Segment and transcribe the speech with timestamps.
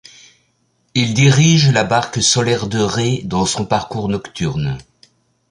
[0.95, 4.79] Il dirige la barque solaire de Ré dans son parcours nocturne.